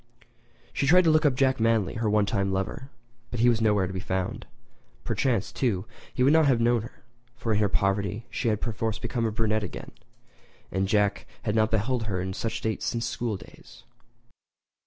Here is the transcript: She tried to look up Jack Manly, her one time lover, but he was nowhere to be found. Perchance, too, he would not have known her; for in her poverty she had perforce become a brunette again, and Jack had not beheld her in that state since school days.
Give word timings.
She 0.73 0.87
tried 0.87 1.03
to 1.03 1.11
look 1.11 1.27
up 1.27 1.35
Jack 1.35 1.59
Manly, 1.59 1.93
her 1.93 2.09
one 2.09 2.25
time 2.25 2.51
lover, 2.51 2.89
but 3.29 3.39
he 3.39 3.49
was 3.49 3.61
nowhere 3.61 3.85
to 3.85 3.93
be 3.93 3.99
found. 3.99 4.47
Perchance, 5.03 5.51
too, 5.51 5.85
he 6.11 6.23
would 6.23 6.33
not 6.33 6.47
have 6.47 6.59
known 6.59 6.81
her; 6.81 7.03
for 7.35 7.53
in 7.53 7.59
her 7.59 7.69
poverty 7.69 8.25
she 8.31 8.47
had 8.47 8.61
perforce 8.61 8.97
become 8.97 9.25
a 9.27 9.31
brunette 9.31 9.63
again, 9.63 9.91
and 10.71 10.87
Jack 10.87 11.27
had 11.43 11.53
not 11.53 11.69
beheld 11.69 12.05
her 12.05 12.19
in 12.19 12.31
that 12.31 12.49
state 12.49 12.81
since 12.81 13.05
school 13.05 13.37
days. 13.37 13.83